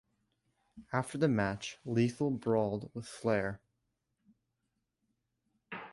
[0.91, 3.59] After the match, Lethal brawled with Flair.